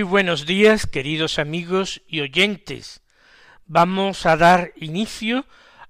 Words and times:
Muy 0.00 0.08
buenos 0.08 0.46
días, 0.46 0.86
queridos 0.86 1.38
amigos 1.38 2.00
y 2.08 2.20
oyentes. 2.20 3.02
Vamos 3.66 4.24
a 4.24 4.38
dar 4.38 4.72
inicio 4.76 5.44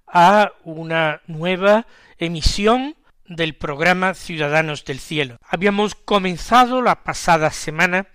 a 0.05 0.51
una 0.65 1.23
nueva 1.29 1.87
emisión 2.19 2.97
del 3.27 3.55
programa 3.55 4.15
Ciudadanos 4.15 4.85
del 4.85 4.99
Cielo. 4.99 5.37
Habíamos 5.49 5.95
comenzado 5.95 6.83
la 6.83 7.05
pasada 7.05 7.53
semana 7.53 8.09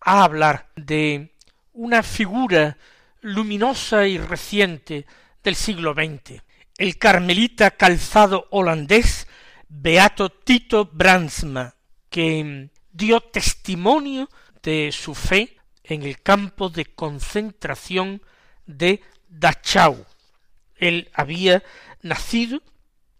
a 0.00 0.24
hablar 0.24 0.70
de 0.76 1.34
una 1.74 2.02
figura 2.02 2.78
luminosa 3.20 4.06
y 4.06 4.16
reciente 4.16 5.04
del 5.42 5.56
siglo 5.56 5.92
XX, 5.92 6.40
el 6.78 6.96
carmelita 6.96 7.72
calzado 7.72 8.48
holandés 8.50 9.28
Beato 9.68 10.30
Tito 10.30 10.88
Brandsma, 10.90 11.74
que 12.08 12.70
dio 12.92 13.20
testimonio 13.20 14.30
de 14.64 14.90
su 14.90 15.14
fe 15.14 15.56
en 15.84 16.02
el 16.02 16.20
campo 16.20 16.70
de 16.70 16.86
concentración 16.86 18.20
de 18.66 19.00
Dachau. 19.28 20.04
Él 20.76 21.08
había 21.12 21.62
nacido 22.02 22.60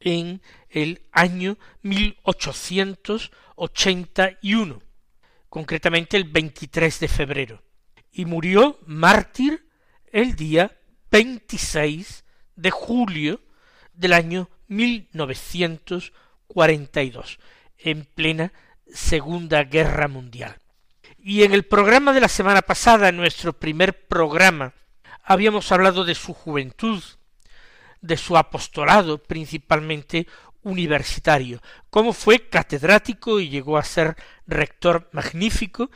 en 0.00 0.42
el 0.70 1.02
año 1.12 1.56
1881, 1.82 4.82
concretamente 5.48 6.16
el 6.16 6.24
23 6.24 6.98
de 7.00 7.08
febrero, 7.08 7.62
y 8.10 8.24
murió 8.24 8.80
mártir 8.86 9.68
el 10.10 10.34
día 10.34 10.76
26 11.10 12.24
de 12.56 12.70
julio 12.70 13.42
del 13.92 14.14
año 14.14 14.48
1942, 14.68 17.38
en 17.78 18.04
plena 18.04 18.52
Segunda 18.86 19.64
Guerra 19.64 20.06
Mundial. 20.08 20.63
Y 21.26 21.42
en 21.42 21.54
el 21.54 21.64
programa 21.64 22.12
de 22.12 22.20
la 22.20 22.28
semana 22.28 22.60
pasada, 22.60 23.08
en 23.08 23.16
nuestro 23.16 23.54
primer 23.54 24.06
programa, 24.08 24.74
habíamos 25.22 25.72
hablado 25.72 26.04
de 26.04 26.14
su 26.14 26.34
juventud, 26.34 27.02
de 28.02 28.18
su 28.18 28.36
apostolado, 28.36 29.22
principalmente 29.22 30.26
universitario, 30.64 31.62
cómo 31.88 32.12
fue 32.12 32.50
catedrático 32.50 33.40
y 33.40 33.48
llegó 33.48 33.78
a 33.78 33.84
ser 33.84 34.16
rector 34.46 35.08
magnífico 35.12 35.90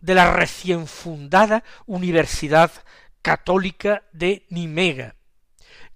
de 0.00 0.14
la 0.14 0.32
recién 0.32 0.86
fundada 0.86 1.64
Universidad 1.86 2.70
Católica 3.22 4.04
de 4.12 4.46
Nimega, 4.50 5.16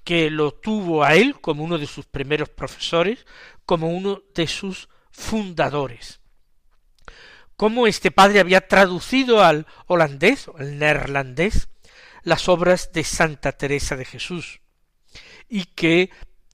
que 0.03 0.31
lo 0.31 0.51
tuvo 0.51 1.05
a 1.05 1.15
él 1.15 1.41
como 1.41 1.63
uno 1.63 1.79
de 1.79 1.87
sus 1.87 2.07
primeros 2.07 2.49
profesores, 2.49 3.25
como 3.65 3.89
uno 3.91 4.21
de 4.35 4.49
sus 4.49 4.89
fundadores 5.13 6.18
cómo 7.59 7.89
este 7.89 8.13
padre 8.13 8.39
había 8.39 8.69
traducido 8.69 9.43
al 9.43 9.67
holandés 9.87 10.49
al 10.57 10.79
neerlandés 10.79 11.69
las 12.23 12.49
obras 12.49 12.93
de 12.93 13.03
Santa 13.03 13.51
Teresa 13.51 13.97
de 13.97 14.05
Jesús 14.05 14.61
y 15.49 15.65
que 15.65 16.11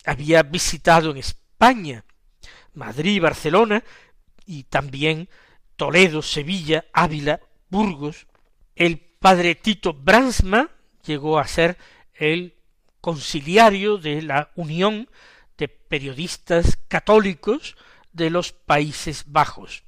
había 0.07 0.43
visitado 0.43 1.11
en 1.11 1.19
España 1.19 2.07
Madrid, 2.73 3.21
Barcelona 3.21 3.85
y 4.47 4.65
también 4.65 5.29
Toledo, 5.77 6.23
Sevilla, 6.23 6.87
Ávila, 6.95 7.41
Burgos. 7.69 8.27
El 8.75 8.99
padre 8.99 9.57
Tito 9.57 9.93
Bransma 9.93 10.71
llegó 11.05 11.39
a 11.39 11.47
ser 11.47 11.77
el 12.15 12.55
conciliario 13.03 13.99
de 13.99 14.23
la 14.23 14.53
Unión 14.55 15.11
de 15.59 15.69
Periodistas 15.69 16.79
Católicos 16.89 17.77
de 18.15 18.31
los 18.31 18.53
Países 18.53 19.25
Bajos 19.27 19.85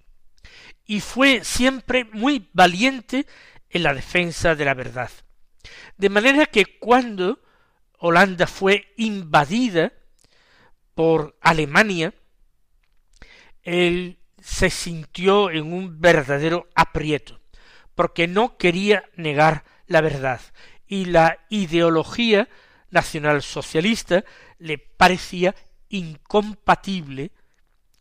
y 0.84 1.00
fue 1.00 1.44
siempre 1.44 2.04
muy 2.04 2.48
valiente 2.52 3.26
en 3.70 3.82
la 3.82 3.94
defensa 3.94 4.54
de 4.54 4.64
la 4.64 4.74
verdad. 4.74 5.10
De 5.96 6.08
manera 6.08 6.46
que 6.46 6.78
cuando 6.78 7.40
Holanda 7.98 8.46
fue 8.46 8.92
invadida 8.96 9.92
por 10.94 11.36
Alemania, 11.40 12.14
él 13.62 14.18
se 14.40 14.70
sintió 14.70 15.50
en 15.50 15.72
un 15.72 16.00
verdadero 16.00 16.68
aprieto, 16.74 17.40
porque 17.94 18.28
no 18.28 18.56
quería 18.56 19.04
negar 19.16 19.64
la 19.86 20.00
verdad, 20.00 20.40
y 20.86 21.06
la 21.06 21.44
ideología 21.48 22.48
nacionalsocialista 22.90 24.24
le 24.58 24.78
parecía 24.78 25.54
incompatible 25.88 27.32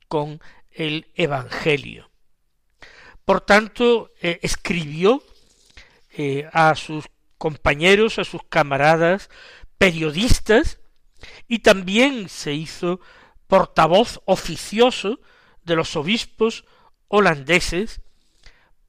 con 0.07 0.39
el 0.71 1.11
Evangelio. 1.15 2.11
Por 3.25 3.41
tanto, 3.41 4.11
eh, 4.21 4.39
escribió 4.43 5.23
eh, 6.11 6.47
a 6.53 6.75
sus 6.75 7.05
compañeros, 7.37 8.19
a 8.19 8.23
sus 8.23 8.41
camaradas 8.47 9.29
periodistas, 9.77 10.79
y 11.47 11.59
también 11.59 12.29
se 12.29 12.53
hizo 12.53 12.99
portavoz 13.47 14.21
oficioso 14.25 15.19
de 15.63 15.75
los 15.75 15.95
obispos 15.95 16.65
holandeses 17.07 18.01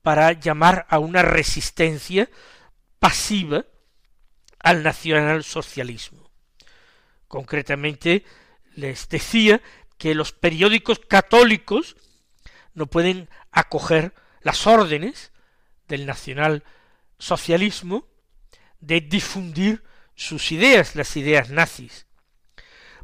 para 0.02 0.32
llamar 0.32 0.86
a 0.88 0.98
una 0.98 1.22
resistencia 1.22 2.30
pasiva 2.98 3.64
al 4.58 4.82
nacionalsocialismo. 4.82 6.30
Concretamente 7.28 8.24
les 8.74 9.08
decía 9.08 9.62
que 9.98 10.14
los 10.14 10.32
periódicos 10.32 11.00
católicos 11.00 11.96
no 12.74 12.86
pueden 12.86 13.28
acoger 13.50 14.14
las 14.46 14.64
órdenes 14.68 15.32
del 15.88 16.06
nacional 16.06 16.62
socialismo 17.18 18.06
de 18.78 19.00
difundir 19.00 19.82
sus 20.14 20.52
ideas, 20.52 20.94
las 20.94 21.16
ideas 21.16 21.50
nazis. 21.50 22.06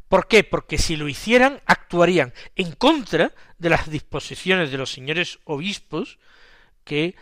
¿Por 0.07 0.29
qué? 0.29 0.45
Porque 0.45 0.77
si 0.77 0.95
lo 0.95 1.09
hicieran, 1.09 1.61
actuarían 1.65 2.33
en 2.55 2.71
contra 2.71 3.33
de 3.57 3.69
las 3.69 3.89
disposiciones 3.89 4.71
de 4.71 4.77
los 4.77 4.93
señores 4.93 5.39
obispos 5.43 6.17
que 6.85 7.17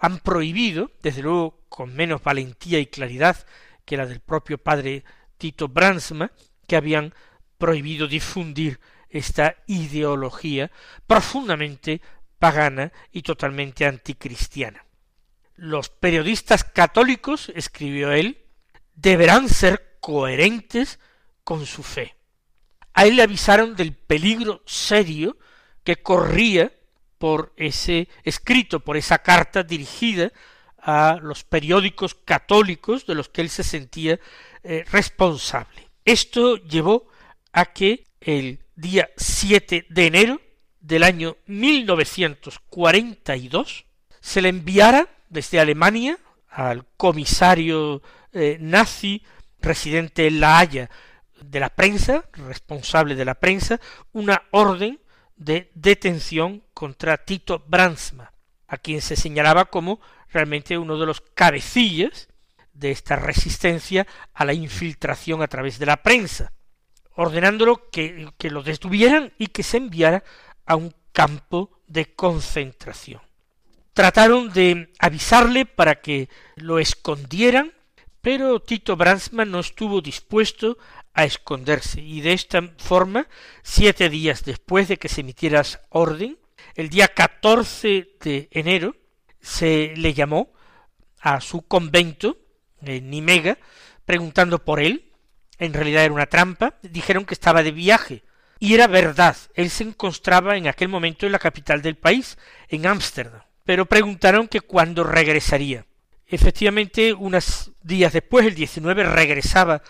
han 0.00 0.18
prohibido, 0.18 0.90
desde 1.00 1.22
luego 1.22 1.60
con 1.68 1.94
menos 1.94 2.24
valentía 2.24 2.80
y 2.80 2.86
claridad 2.86 3.46
que 3.84 3.96
la 3.96 4.06
del 4.06 4.18
propio 4.18 4.58
padre 4.58 5.04
Tito 5.38 5.68
Bransma, 5.68 6.32
que 6.66 6.74
habían 6.74 7.14
prohibido 7.58 8.08
difundir 8.08 8.80
esta 9.08 9.54
ideología 9.68 10.72
profundamente 11.06 12.00
pagana 12.38 12.92
y 13.12 13.22
totalmente 13.22 13.86
anticristiana. 13.86 14.84
Los 15.54 15.88
periodistas 15.88 16.64
católicos, 16.64 17.50
escribió 17.54 18.12
él, 18.12 18.44
deberán 18.94 19.48
ser 19.48 19.98
coherentes 20.00 20.98
con 21.44 21.66
su 21.66 21.82
fe. 21.82 22.14
A 22.92 23.06
él 23.06 23.16
le 23.16 23.22
avisaron 23.22 23.76
del 23.76 23.94
peligro 23.94 24.62
serio 24.66 25.36
que 25.84 25.96
corría 25.96 26.72
por 27.18 27.52
ese 27.56 28.08
escrito, 28.22 28.80
por 28.80 28.96
esa 28.96 29.18
carta 29.18 29.62
dirigida 29.62 30.32
a 30.78 31.18
los 31.20 31.44
periódicos 31.44 32.14
católicos 32.14 33.06
de 33.06 33.14
los 33.14 33.28
que 33.28 33.40
él 33.40 33.50
se 33.50 33.64
sentía 33.64 34.20
eh, 34.62 34.84
responsable. 34.90 35.90
Esto 36.04 36.56
llevó 36.56 37.08
a 37.52 37.66
que 37.66 38.04
el 38.20 38.60
día 38.76 39.08
7 39.16 39.86
de 39.88 40.06
enero 40.06 40.40
del 40.86 41.02
año 41.02 41.36
1942 41.46 43.86
se 44.20 44.40
le 44.40 44.48
enviara 44.48 45.08
desde 45.28 45.58
Alemania 45.58 46.16
al 46.48 46.86
comisario 46.96 48.02
eh, 48.32 48.56
nazi 48.60 49.24
residente 49.60 50.28
en 50.28 50.38
La 50.38 50.58
Haya 50.58 50.88
de 51.40 51.58
la 51.60 51.70
prensa, 51.70 52.24
responsable 52.32 53.16
de 53.16 53.24
la 53.24 53.34
prensa, 53.34 53.80
una 54.12 54.44
orden 54.52 55.00
de 55.36 55.72
detención 55.74 56.62
contra 56.72 57.16
Tito 57.18 57.64
Bransma, 57.66 58.32
a 58.68 58.78
quien 58.78 59.02
se 59.02 59.16
señalaba 59.16 59.64
como 59.66 60.00
realmente 60.28 60.78
uno 60.78 60.98
de 60.98 61.06
los 61.06 61.20
cabecillas 61.20 62.28
de 62.72 62.92
esta 62.92 63.16
resistencia 63.16 64.06
a 64.34 64.44
la 64.44 64.54
infiltración 64.54 65.42
a 65.42 65.48
través 65.48 65.80
de 65.80 65.86
la 65.86 66.00
prensa, 66.02 66.52
ordenándolo 67.16 67.90
que, 67.90 68.28
que 68.38 68.50
lo 68.50 68.62
detuvieran 68.62 69.32
y 69.36 69.48
que 69.48 69.64
se 69.64 69.78
enviara 69.78 70.22
a 70.66 70.76
un 70.76 70.94
campo 71.12 71.70
de 71.86 72.14
concentración. 72.14 73.22
Trataron 73.94 74.52
de 74.52 74.92
avisarle 74.98 75.64
para 75.64 76.02
que 76.02 76.28
lo 76.56 76.78
escondieran, 76.78 77.72
pero 78.20 78.60
Tito 78.60 78.96
Bransma 78.96 79.44
no 79.44 79.60
estuvo 79.60 80.02
dispuesto 80.02 80.76
a 81.14 81.24
esconderse, 81.24 82.02
y 82.02 82.20
de 82.20 82.34
esta 82.34 82.60
forma, 82.76 83.26
siete 83.62 84.10
días 84.10 84.44
después 84.44 84.88
de 84.88 84.98
que 84.98 85.08
se 85.08 85.22
emitiera 85.22 85.62
orden, 85.88 86.38
el 86.74 86.90
día 86.90 87.08
14 87.08 88.16
de 88.20 88.48
enero, 88.50 88.94
se 89.40 89.94
le 89.96 90.12
llamó 90.12 90.52
a 91.20 91.40
su 91.40 91.62
convento 91.62 92.36
en 92.82 93.08
Nimega, 93.08 93.56
preguntando 94.04 94.62
por 94.62 94.80
él, 94.80 95.12
en 95.58 95.72
realidad 95.72 96.04
era 96.04 96.12
una 96.12 96.26
trampa, 96.26 96.74
dijeron 96.82 97.24
que 97.24 97.32
estaba 97.32 97.62
de 97.62 97.72
viaje, 97.72 98.22
y 98.58 98.74
era 98.74 98.86
verdad, 98.86 99.36
él 99.54 99.70
se 99.70 99.84
encontraba 99.84 100.56
en 100.56 100.66
aquel 100.66 100.88
momento 100.88 101.26
en 101.26 101.32
la 101.32 101.38
capital 101.38 101.82
del 101.82 101.96
país, 101.96 102.38
en 102.68 102.86
Ámsterdam, 102.86 103.42
pero 103.64 103.86
preguntaron 103.86 104.48
que 104.48 104.60
cuándo 104.60 105.04
regresaría. 105.04 105.84
Efectivamente, 106.26 107.12
unos 107.12 107.72
días 107.82 108.12
después, 108.12 108.46
el 108.46 108.54
19, 108.54 109.04
regresaba 109.04 109.82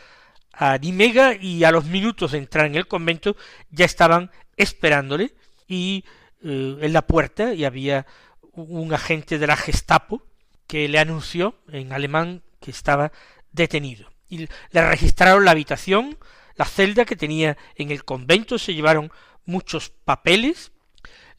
a 0.53 0.79
Nimega 0.79 1.35
y 1.35 1.65
a 1.65 1.71
los 1.71 1.85
minutos 1.85 2.33
de 2.33 2.39
entrar 2.39 2.67
en 2.67 2.75
el 2.75 2.87
convento 2.87 3.37
ya 3.71 3.85
estaban 3.85 4.31
esperándole 4.57 5.35
y 5.69 6.05
eh, 6.43 6.79
en 6.81 6.93
la 6.93 7.07
puerta 7.07 7.53
y 7.55 7.65
había 7.65 8.07
un 8.53 8.93
agente 8.95 9.39
de 9.39 9.47
la 9.47 9.57
Gestapo 9.57 10.23
que 10.67 10.89
le 10.89 10.99
anunció 10.99 11.57
en 11.69 11.93
alemán 11.93 12.43
que 12.61 12.71
estaba 12.71 13.13
detenido. 13.53 14.11
Y 14.29 14.49
le 14.71 14.89
registraron 14.89 15.45
la 15.45 15.53
habitación, 15.53 16.19
la 16.57 16.65
celda 16.65 17.05
que 17.05 17.17
tenía 17.17 17.57
en 17.75 17.91
el 17.91 18.05
convento, 18.05 18.59
se 18.59 18.75
llevaron 18.75 19.13
muchos 19.45 19.91
papeles, 19.91 20.73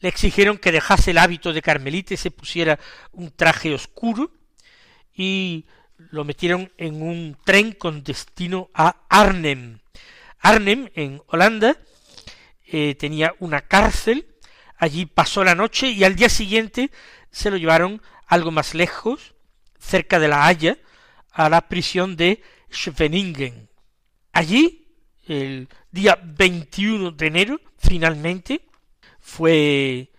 le 0.00 0.08
exigieron 0.08 0.58
que 0.58 0.72
dejase 0.72 1.10
el 1.10 1.18
hábito 1.18 1.52
de 1.52 1.62
carmelita 1.62 2.14
y 2.14 2.16
se 2.16 2.30
pusiera 2.30 2.78
un 3.12 3.30
traje 3.30 3.74
oscuro, 3.74 4.32
y 5.14 5.66
lo 6.10 6.24
metieron 6.24 6.72
en 6.78 7.02
un 7.02 7.36
tren 7.44 7.72
con 7.72 8.04
destino 8.04 8.70
a 8.72 9.04
Arnhem. 9.08 9.80
Arnhem, 10.38 10.90
en 10.94 11.20
Holanda, 11.26 11.76
eh, 12.64 12.94
tenía 12.94 13.34
una 13.40 13.62
cárcel, 13.62 14.26
allí 14.76 15.06
pasó 15.06 15.42
la 15.42 15.56
noche 15.56 15.88
y 15.88 16.04
al 16.04 16.14
día 16.14 16.28
siguiente 16.28 16.90
se 17.32 17.50
lo 17.50 17.56
llevaron 17.56 18.00
algo 18.26 18.50
más 18.50 18.74
lejos, 18.74 19.34
cerca 19.78 20.18
de 20.18 20.28
La 20.28 20.46
Haya, 20.46 20.78
a 21.32 21.48
la 21.48 21.68
prisión 21.68 22.16
de 22.16 22.42
Schweningen. 22.72 23.68
Allí, 24.32 24.87
el 25.28 25.68
día 25.90 26.18
21 26.22 27.12
de 27.12 27.26
enero, 27.26 27.60
finalmente, 27.76 28.62
fue 29.20 30.10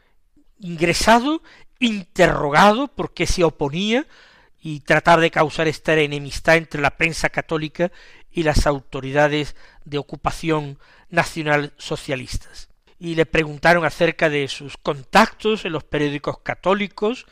ingresado, 0.59 1.41
interrogado 1.79 2.88
porque 2.89 3.25
se 3.25 3.44
oponía 3.44 4.06
y 4.61 4.81
tratar 4.81 5.19
de 5.19 5.31
causar 5.31 5.67
esta 5.67 5.94
enemistad 5.95 6.57
entre 6.57 6.81
la 6.81 6.97
prensa 6.97 7.29
católica 7.29 7.91
y 8.31 8.44
las 8.44 8.67
autoridades 8.67 9.56
de 9.85 9.97
ocupación 9.97 10.77
nacional 11.09 11.73
socialistas. 11.77 12.69
Y 13.00 13.15
le 13.15 13.25
preguntaron 13.25 13.85
acerca 13.85 14.29
de 14.29 14.47
sus 14.47 14.77
contactos 14.77 15.65
en 15.65 15.71
los 15.71 15.85
periódicos 15.85 16.39
católicos 16.39 17.25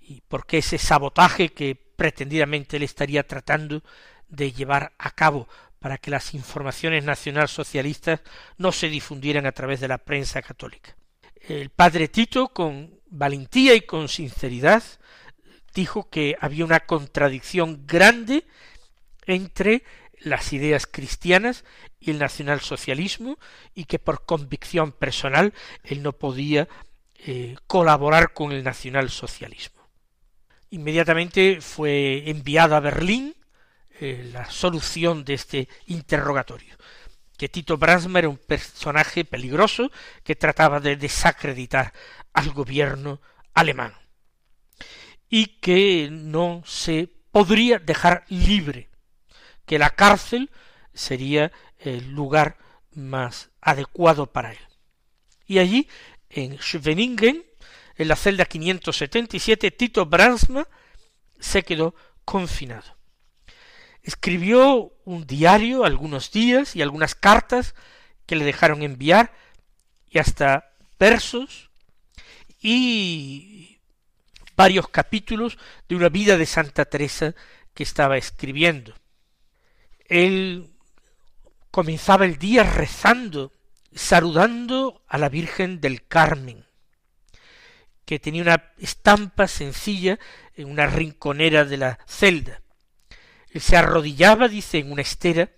y 0.00 0.22
por 0.22 0.46
qué 0.46 0.58
ese 0.58 0.78
sabotaje 0.78 1.50
que 1.50 1.76
pretendidamente 1.76 2.78
él 2.78 2.82
estaría 2.82 3.26
tratando 3.26 3.82
de 4.28 4.52
llevar 4.52 4.94
a 4.98 5.10
cabo 5.10 5.46
para 5.82 5.98
que 5.98 6.12
las 6.12 6.32
informaciones 6.32 7.02
nacional 7.02 7.48
socialistas 7.48 8.20
no 8.56 8.70
se 8.70 8.88
difundieran 8.88 9.46
a 9.46 9.52
través 9.52 9.80
de 9.80 9.88
la 9.88 9.98
prensa 9.98 10.40
católica. 10.40 10.96
El 11.40 11.70
padre 11.70 12.06
Tito, 12.06 12.48
con 12.48 13.00
valentía 13.10 13.74
y 13.74 13.80
con 13.80 14.08
sinceridad, 14.08 14.84
dijo 15.74 16.08
que 16.08 16.36
había 16.40 16.64
una 16.64 16.80
contradicción 16.80 17.84
grande 17.84 18.44
entre 19.26 19.82
las 20.20 20.52
ideas 20.52 20.86
cristianas 20.86 21.64
y 21.98 22.12
el 22.12 22.20
nacionalsocialismo 22.20 23.38
y 23.74 23.86
que 23.86 23.98
por 23.98 24.24
convicción 24.24 24.92
personal 24.92 25.52
él 25.82 26.04
no 26.04 26.12
podía 26.12 26.68
eh, 27.26 27.56
colaborar 27.66 28.34
con 28.34 28.52
el 28.52 28.62
nacionalsocialismo. 28.62 29.82
Inmediatamente 30.70 31.60
fue 31.60 32.30
enviado 32.30 32.76
a 32.76 32.80
Berlín 32.80 33.34
eh, 34.04 34.28
la 34.32 34.50
solución 34.50 35.24
de 35.24 35.34
este 35.34 35.68
interrogatorio, 35.86 36.74
que 37.38 37.48
Tito 37.48 37.78
Bransma 37.78 38.18
era 38.18 38.28
un 38.28 38.36
personaje 38.36 39.24
peligroso 39.24 39.92
que 40.24 40.34
trataba 40.34 40.80
de 40.80 40.96
desacreditar 40.96 41.92
al 42.32 42.50
gobierno 42.50 43.20
alemán 43.54 43.94
y 45.28 45.60
que 45.60 46.08
no 46.10 46.64
se 46.66 47.10
podría 47.30 47.78
dejar 47.78 48.24
libre, 48.28 48.90
que 49.66 49.78
la 49.78 49.90
cárcel 49.90 50.50
sería 50.92 51.52
el 51.78 52.10
lugar 52.10 52.58
más 52.90 53.50
adecuado 53.60 54.32
para 54.32 54.50
él. 54.50 54.58
Y 55.46 55.60
allí, 55.60 55.88
en 56.28 56.58
Schweningen, 56.58 57.46
en 57.94 58.08
la 58.08 58.16
celda 58.16 58.46
577, 58.46 59.70
Tito 59.70 60.06
Bransma 60.06 60.66
se 61.38 61.62
quedó 61.62 61.94
confinado. 62.24 63.00
Escribió 64.02 64.92
un 65.04 65.26
diario 65.26 65.84
algunos 65.84 66.30
días 66.32 66.74
y 66.74 66.82
algunas 66.82 67.14
cartas 67.14 67.74
que 68.26 68.36
le 68.36 68.44
dejaron 68.44 68.82
enviar 68.82 69.32
y 70.08 70.18
hasta 70.18 70.72
versos 70.98 71.70
y 72.60 73.80
varios 74.56 74.88
capítulos 74.88 75.58
de 75.88 75.96
una 75.96 76.08
vida 76.08 76.36
de 76.36 76.46
Santa 76.46 76.84
Teresa 76.84 77.34
que 77.74 77.82
estaba 77.82 78.16
escribiendo. 78.16 78.94
Él 80.06 80.72
comenzaba 81.70 82.24
el 82.24 82.38
día 82.38 82.64
rezando, 82.64 83.52
saludando 83.94 85.02
a 85.08 85.18
la 85.18 85.28
Virgen 85.28 85.80
del 85.80 86.06
Carmen, 86.06 86.66
que 88.04 88.18
tenía 88.18 88.42
una 88.42 88.72
estampa 88.78 89.48
sencilla 89.48 90.18
en 90.54 90.70
una 90.70 90.86
rinconera 90.86 91.64
de 91.64 91.76
la 91.78 91.98
celda. 92.06 92.61
Se 93.54 93.76
arrodillaba, 93.76 94.48
dice, 94.48 94.78
en 94.78 94.92
una 94.92 95.02
estera, 95.02 95.50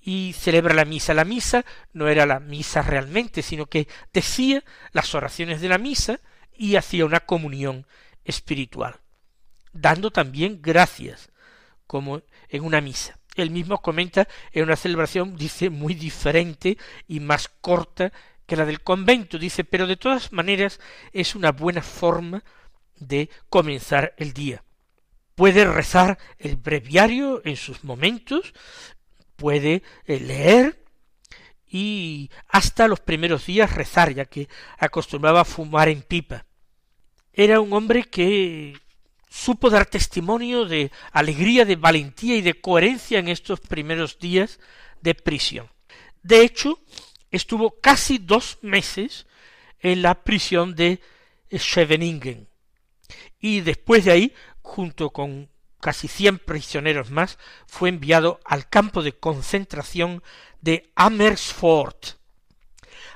y 0.00 0.32
celebra 0.32 0.74
la 0.74 0.84
misa. 0.84 1.14
La 1.14 1.24
misa 1.24 1.64
no 1.92 2.08
era 2.08 2.26
la 2.26 2.40
misa 2.40 2.82
realmente, 2.82 3.42
sino 3.42 3.66
que 3.66 3.88
decía 4.12 4.64
las 4.92 5.14
oraciones 5.14 5.60
de 5.60 5.68
la 5.68 5.78
misa 5.78 6.20
y 6.56 6.76
hacía 6.76 7.04
una 7.04 7.20
comunión 7.20 7.86
espiritual, 8.24 8.96
dando 9.72 10.10
también 10.10 10.60
gracias, 10.62 11.30
como 11.86 12.22
en 12.48 12.64
una 12.64 12.80
misa. 12.80 13.18
Él 13.36 13.50
mismo 13.50 13.80
comenta 13.80 14.26
en 14.52 14.64
una 14.64 14.76
celebración, 14.76 15.36
dice, 15.36 15.70
muy 15.70 15.94
diferente 15.94 16.76
y 17.06 17.20
más 17.20 17.48
corta 17.48 18.12
que 18.46 18.56
la 18.56 18.64
del 18.64 18.80
convento, 18.80 19.38
dice, 19.38 19.62
pero 19.62 19.86
de 19.86 19.96
todas 19.96 20.32
maneras 20.32 20.80
es 21.12 21.34
una 21.34 21.52
buena 21.52 21.82
forma 21.82 22.42
de 22.96 23.30
comenzar 23.48 24.14
el 24.16 24.32
día. 24.32 24.64
Puede 25.38 25.64
rezar 25.64 26.18
el 26.38 26.56
breviario 26.56 27.40
en 27.46 27.56
sus 27.56 27.84
momentos, 27.84 28.52
puede 29.36 29.82
eh, 30.04 30.20
leer 30.20 30.84
y 31.66 32.28
hasta 32.48 32.88
los 32.88 33.00
primeros 33.00 33.46
días 33.46 33.72
rezar, 33.72 34.12
ya 34.12 34.26
que 34.26 34.48
acostumbraba 34.78 35.40
a 35.42 35.46
fumar 35.46 35.88
en 35.88 36.02
pipa 36.02 36.44
era 37.38 37.60
un 37.60 37.72
hombre 37.72 38.02
que 38.02 38.76
supo 39.30 39.70
dar 39.70 39.86
testimonio 39.86 40.64
de 40.64 40.90
alegría, 41.12 41.64
de 41.64 41.76
valentía 41.76 42.34
y 42.34 42.42
de 42.42 42.60
coherencia 42.60 43.20
en 43.20 43.28
estos 43.28 43.60
primeros 43.60 44.18
días 44.18 44.58
de 45.02 45.14
prisión. 45.14 45.70
De 46.24 46.42
hecho, 46.42 46.80
estuvo 47.30 47.78
casi 47.80 48.18
dos 48.18 48.58
meses 48.60 49.28
en 49.78 50.02
la 50.02 50.24
prisión 50.24 50.74
de 50.74 51.00
Scheveningen. 51.56 52.48
Y 53.38 53.60
después 53.60 54.04
de 54.04 54.10
ahí, 54.10 54.34
junto 54.68 55.10
con 55.10 55.48
casi 55.80 56.06
cien 56.08 56.38
prisioneros 56.38 57.10
más, 57.10 57.38
fue 57.66 57.88
enviado 57.88 58.38
al 58.44 58.68
campo 58.68 59.02
de 59.02 59.12
concentración 59.12 60.22
de 60.60 60.90
Amersfoort. 60.94 62.18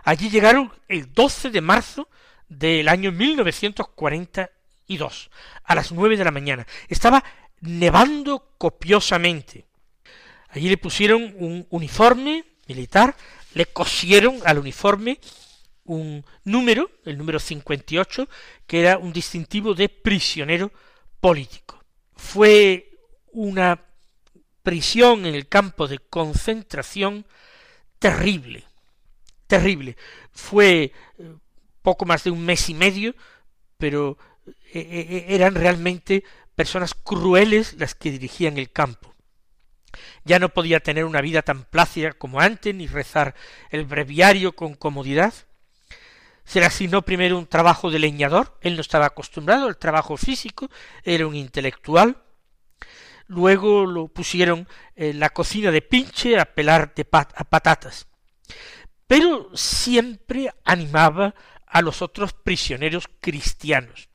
Allí 0.02 0.30
llegaron 0.30 0.72
el 0.88 1.12
12 1.12 1.50
de 1.50 1.60
marzo 1.60 2.08
del 2.48 2.88
año 2.88 3.12
1942, 3.12 5.30
a 5.64 5.74
las 5.74 5.92
nueve 5.92 6.16
de 6.16 6.24
la 6.24 6.30
mañana. 6.30 6.66
Estaba 6.88 7.22
nevando 7.60 8.54
copiosamente. 8.56 9.66
Allí 10.48 10.70
le 10.70 10.78
pusieron 10.78 11.34
un 11.38 11.66
uniforme 11.70 12.46
militar, 12.66 13.14
le 13.54 13.66
cosieron 13.66 14.40
al 14.44 14.58
uniforme 14.58 15.20
un 15.84 16.24
número, 16.44 16.90
el 17.04 17.18
número 17.18 17.38
58, 17.38 18.26
que 18.66 18.80
era 18.80 18.96
un 18.98 19.12
distintivo 19.12 19.74
de 19.74 19.90
prisionero 19.90 20.72
político. 21.22 21.80
Fue 22.16 22.98
una 23.30 23.80
prisión 24.64 25.24
en 25.24 25.36
el 25.36 25.46
campo 25.46 25.86
de 25.86 26.00
concentración 26.00 27.24
terrible, 28.00 28.64
terrible. 29.46 29.96
Fue 30.32 30.82
eh, 30.82 30.92
poco 31.80 32.04
más 32.06 32.24
de 32.24 32.32
un 32.32 32.44
mes 32.44 32.68
y 32.68 32.74
medio, 32.74 33.14
pero 33.78 34.18
eh, 34.74 34.80
eh, 34.80 35.26
eran 35.28 35.54
realmente 35.54 36.24
personas 36.56 36.92
crueles 36.92 37.74
las 37.78 37.94
que 37.94 38.10
dirigían 38.10 38.58
el 38.58 38.72
campo. 38.72 39.14
Ya 40.24 40.40
no 40.40 40.48
podía 40.48 40.80
tener 40.80 41.04
una 41.04 41.20
vida 41.20 41.42
tan 41.42 41.62
plácida 41.62 42.12
como 42.12 42.40
antes, 42.40 42.74
ni 42.74 42.88
rezar 42.88 43.36
el 43.70 43.84
breviario 43.84 44.56
con 44.56 44.74
comodidad. 44.74 45.32
Se 46.44 46.60
le 46.60 46.66
asignó 46.66 47.02
primero 47.02 47.38
un 47.38 47.46
trabajo 47.46 47.90
de 47.90 47.98
leñador, 47.98 48.58
él 48.60 48.74
no 48.74 48.80
estaba 48.80 49.06
acostumbrado 49.06 49.66
al 49.66 49.78
trabajo 49.78 50.16
físico, 50.16 50.68
era 51.02 51.26
un 51.26 51.34
intelectual. 51.34 52.16
Luego 53.28 53.86
lo 53.86 54.08
pusieron 54.08 54.68
en 54.94 55.20
la 55.20 55.30
cocina 55.30 55.70
de 55.70 55.82
pinche 55.82 56.38
a 56.38 56.44
pelar 56.44 56.94
de 56.94 57.06
a 57.12 57.44
patatas. 57.44 58.06
Pero 59.06 59.50
siempre 59.54 60.52
animaba 60.64 61.34
a 61.66 61.80
los 61.80 62.02
otros 62.02 62.32
prisioneros 62.32 63.08
cristianos. 63.20 64.08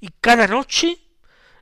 Y 0.00 0.10
cada 0.20 0.46
noche 0.46 0.98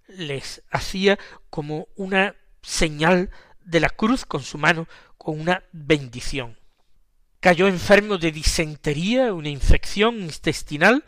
les 0.09 0.63
hacía 0.71 1.19
como 1.51 1.89
una 1.97 2.35
señal 2.63 3.31
de 3.61 3.81
la 3.81 3.91
cruz 3.91 4.25
con 4.25 4.43
su 4.43 4.59
mano, 4.59 4.89
con 5.17 5.41
una 5.41 5.63
bendición. 5.73 6.60
Cayó 7.41 7.69
enfermo 7.69 8.19
de 8.19 8.33
disentería, 8.33 9.33
una 9.33 9.49
infección 9.49 10.21
intestinal, 10.21 11.05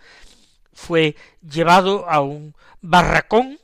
fue 0.72 1.14
llevado 1.42 2.08
a 2.08 2.20
un 2.22 2.56
barracón, 2.80 3.58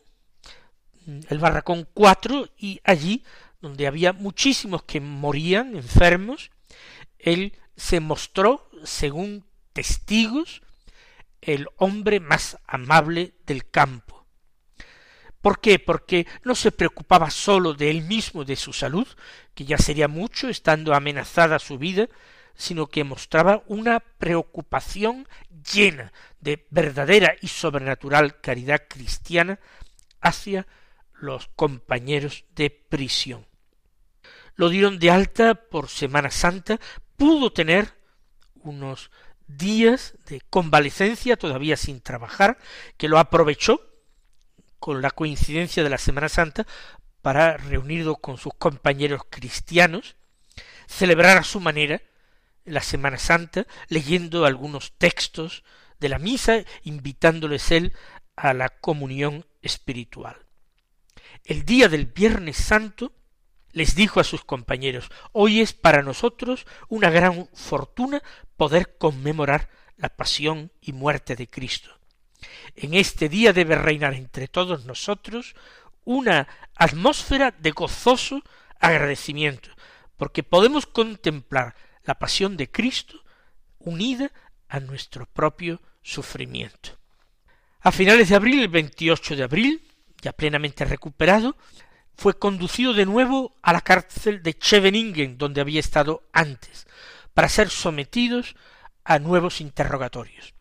el 1.06 1.38
barracón 1.38 1.88
cuatro, 1.94 2.50
y 2.58 2.80
allí, 2.84 3.24
donde 3.62 3.86
había 3.86 4.12
muchísimos 4.12 4.82
que 4.82 5.00
morían 5.00 5.76
enfermos, 5.76 6.50
él 7.18 7.56
se 7.74 8.00
mostró, 8.00 8.68
según 8.84 9.46
testigos, 9.72 10.60
el 11.40 11.68
hombre 11.76 12.20
más 12.20 12.58
amable 12.66 13.32
del 13.46 13.70
campo. 13.70 14.26
¿Por 15.40 15.60
qué? 15.60 15.78
Porque 15.78 16.26
no 16.44 16.54
se 16.54 16.72
preocupaba 16.72 17.30
sólo 17.30 17.72
de 17.72 17.90
él 17.90 18.02
mismo, 18.02 18.44
de 18.44 18.56
su 18.56 18.74
salud, 18.74 19.06
que 19.54 19.64
ya 19.64 19.78
sería 19.78 20.08
mucho 20.08 20.48
estando 20.48 20.94
amenazada 20.94 21.58
su 21.58 21.78
vida, 21.78 22.08
sino 22.58 22.88
que 22.88 23.04
mostraba 23.04 23.62
una 23.68 24.00
preocupación 24.00 25.28
llena 25.72 26.12
de 26.40 26.66
verdadera 26.70 27.36
y 27.40 27.46
sobrenatural 27.46 28.40
caridad 28.40 28.82
cristiana 28.88 29.60
hacia 30.20 30.66
los 31.14 31.46
compañeros 31.54 32.44
de 32.56 32.70
prisión. 32.70 33.46
Lo 34.56 34.68
dieron 34.68 34.98
de 34.98 35.10
alta 35.12 35.54
por 35.54 35.88
Semana 35.88 36.32
Santa, 36.32 36.80
pudo 37.16 37.52
tener 37.52 37.94
unos 38.56 39.12
días 39.46 40.14
de 40.26 40.40
convalecencia 40.50 41.36
todavía 41.36 41.76
sin 41.76 42.00
trabajar, 42.00 42.58
que 42.96 43.08
lo 43.08 43.18
aprovechó 43.18 43.80
con 44.80 45.00
la 45.00 45.12
coincidencia 45.12 45.84
de 45.84 45.90
la 45.90 45.98
Semana 45.98 46.28
Santa 46.28 46.66
para 47.22 47.56
reunido 47.56 48.16
con 48.16 48.36
sus 48.36 48.52
compañeros 48.54 49.22
cristianos, 49.30 50.16
celebrar 50.88 51.38
a 51.38 51.44
su 51.44 51.60
manera 51.60 52.02
la 52.68 52.82
Semana 52.82 53.18
Santa, 53.18 53.66
leyendo 53.88 54.44
algunos 54.44 54.92
textos 54.98 55.64
de 56.00 56.08
la 56.08 56.18
misa, 56.18 56.64
invitándoles 56.84 57.70
él 57.70 57.92
a 58.36 58.54
la 58.54 58.68
comunión 58.68 59.46
espiritual. 59.62 60.36
El 61.44 61.64
día 61.64 61.88
del 61.88 62.06
Viernes 62.06 62.56
Santo 62.56 63.12
les 63.72 63.94
dijo 63.94 64.20
a 64.20 64.24
sus 64.24 64.44
compañeros 64.44 65.10
Hoy 65.32 65.60
es 65.60 65.72
para 65.72 66.02
nosotros 66.02 66.66
una 66.88 67.10
gran 67.10 67.48
fortuna 67.52 68.22
poder 68.56 68.96
conmemorar 68.98 69.68
la 69.96 70.08
pasión 70.08 70.72
y 70.80 70.92
muerte 70.92 71.36
de 71.36 71.48
Cristo. 71.48 71.98
En 72.76 72.94
este 72.94 73.28
día 73.28 73.52
debe 73.52 73.74
reinar 73.74 74.14
entre 74.14 74.46
todos 74.46 74.84
nosotros 74.84 75.54
una 76.04 76.48
atmósfera 76.76 77.50
de 77.50 77.72
gozoso 77.72 78.42
agradecimiento, 78.78 79.70
porque 80.16 80.42
podemos 80.42 80.86
contemplar 80.86 81.74
la 82.08 82.18
pasión 82.18 82.56
de 82.56 82.70
Cristo 82.70 83.22
unida 83.78 84.32
a 84.66 84.80
nuestro 84.80 85.26
propio 85.26 85.82
sufrimiento. 86.00 86.98
A 87.80 87.92
finales 87.92 88.30
de 88.30 88.36
abril, 88.36 88.62
el 88.62 88.68
28 88.68 89.36
de 89.36 89.42
abril, 89.42 89.82
ya 90.22 90.32
plenamente 90.32 90.86
recuperado, 90.86 91.58
fue 92.16 92.38
conducido 92.38 92.94
de 92.94 93.04
nuevo 93.04 93.58
a 93.60 93.74
la 93.74 93.82
cárcel 93.82 94.42
de 94.42 94.52
Scheveningen, 94.58 95.36
donde 95.36 95.60
había 95.60 95.80
estado 95.80 96.26
antes, 96.32 96.86
para 97.34 97.50
ser 97.50 97.68
sometidos 97.68 98.56
a 99.04 99.18
nuevos 99.18 99.60
interrogatorios. 99.60 100.54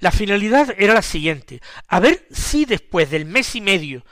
La 0.00 0.10
finalidad 0.10 0.74
era 0.76 0.92
la 0.92 1.02
siguiente, 1.02 1.62
a 1.86 2.00
ver 2.00 2.26
si 2.32 2.64
después 2.64 3.08
del 3.10 3.26
mes 3.26 3.54
y 3.54 3.60
medio 3.60 4.04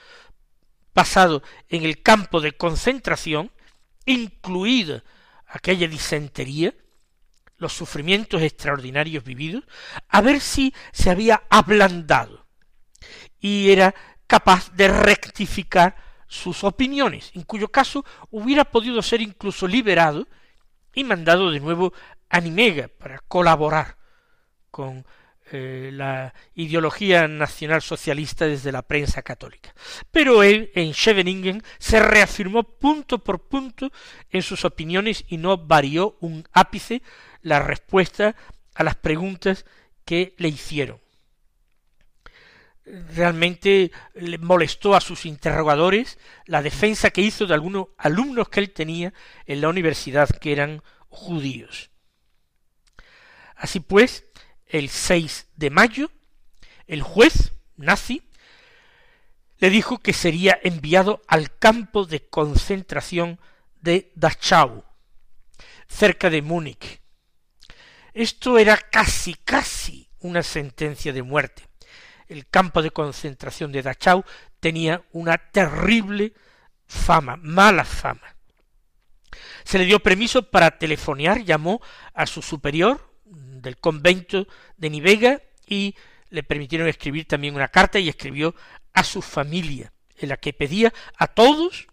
pasado 0.93 1.43
en 1.69 1.85
el 1.85 2.03
campo 2.03 2.41
de 2.41 2.53
concentración, 2.53 3.51
incluida 4.07 5.03
aquella 5.49 5.89
disentería, 5.89 6.75
los 7.57 7.73
sufrimientos 7.73 8.43
extraordinarios 8.43 9.25
vividos, 9.25 9.65
a 10.09 10.21
ver 10.21 10.41
si 10.41 10.73
se 10.93 11.11
había 11.11 11.43
ablandado 11.51 12.47
y 13.41 13.71
era 13.71 13.95
capaz 14.27 14.73
de 14.75 14.89
rectificar 14.89 15.97
sus 16.29 16.63
opiniones, 16.63 17.33
en 17.35 17.43
cuyo 17.43 17.69
caso 17.69 18.05
hubiera 18.31 18.65
podido 18.65 19.03
ser 19.03 19.23
incluso 19.23 19.67
liberado 19.67 20.29
y 20.95 21.03
mandado 21.03 21.51
de 21.51 21.61
nuevo 21.61 21.93
a 22.29 22.41
Nimega 22.41 22.89
para 22.89 23.19
colaborar 23.21 23.97
con 24.71 25.07
eh, 25.53 25.91
la 25.93 26.35
ideología 26.55 27.29
nacional 27.29 27.83
socialista 27.83 28.47
desde 28.47 28.73
la 28.73 28.83
prensa 28.83 29.23
católica. 29.23 29.75
Pero 30.11 30.43
él 30.43 30.71
en 30.75 30.93
Scheveningen 30.93 31.63
se 31.79 32.01
reafirmó 32.01 32.63
punto 32.63 33.19
por 33.19 33.49
punto 33.49 33.91
en 34.31 34.43
sus 34.43 34.65
opiniones 34.65 35.25
y 35.29 35.39
no 35.39 35.57
varió 35.57 36.17
un 36.21 36.47
ápice 36.53 37.03
la 37.43 37.61
respuesta 37.61 38.35
a 38.75 38.85
las 38.85 38.97
preguntas 38.97 39.65
que 40.05 40.35
le 40.39 40.49
hicieron 40.49 41.01
realmente 43.15 43.91
le 44.15 44.39
molestó 44.39 44.95
a 44.95 45.01
sus 45.01 45.27
interrogadores 45.27 46.19
la 46.47 46.63
defensa 46.63 47.11
que 47.11 47.21
hizo 47.21 47.47
de 47.47 47.55
algunos 47.55 47.89
alumnos 47.99 48.49
que 48.49 48.61
él 48.61 48.71
tenía 48.71 49.13
en 49.47 49.61
la 49.61 49.69
universidad 49.69 50.29
que 50.29 50.53
eran 50.53 50.83
judíos. 51.09 51.91
Así 53.57 53.81
pues, 53.81 54.25
el 54.69 54.89
6 54.89 55.49
de 55.57 55.71
mayo, 55.71 56.11
el 56.87 57.03
juez 57.03 57.53
nazi 57.77 58.23
le 59.59 59.71
dijo 59.71 59.99
que 59.99 60.13
sería 60.13 60.59
enviado 60.63 61.23
al 61.27 61.57
campo 61.59 62.05
de 62.05 62.29
concentración 62.29 63.41
de 63.81 64.13
Dachau, 64.15 64.85
cerca 65.89 66.31
de 66.31 66.43
Múnich. 66.43 67.01
Esto 68.15 68.59
era 68.59 68.77
casi, 68.77 69.35
casi 69.35 70.09
una 70.21 70.43
sentencia 70.43 71.13
de 71.13 71.23
muerte 71.23 71.69
el 72.29 72.47
campo 72.47 72.83
de 72.83 72.91
concentración 72.91 73.73
de 73.73 73.83
Dachau 73.83 74.25
tenía 74.61 75.03
una 75.13 75.39
terrible 75.39 76.35
fama, 76.87 77.37
mala 77.37 77.85
fama. 77.85 78.37
Se 79.65 79.79
le 79.79 79.85
dio 79.85 80.01
permiso 80.01 80.51
para 80.51 80.79
telefonear, 80.79 81.45
llamó 81.45 81.81
a 82.15 82.27
su 82.27 82.43
superior 82.43 83.08
del 83.61 83.79
convento 83.79 84.47
de 84.77 84.91
Nivega 84.91 85.43
y 85.67 85.95
le 86.31 86.43
permitieron 86.43 86.89
escribir 86.89 87.27
también 87.27 87.55
una 87.55 87.69
carta 87.69 87.99
y 87.99 88.09
escribió 88.09 88.55
a 88.93 89.05
su 89.05 89.23
familia, 89.23 89.93
en 90.17 90.31
la 90.31 90.37
que 90.37 90.53
pedía 90.53 90.93
a 91.17 91.29
todos, 91.29 91.87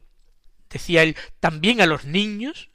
decía 0.69 1.03
él, 1.03 1.15
también 1.39 1.81
a 1.81 1.85
los 1.85 2.05
niños, 2.05 2.69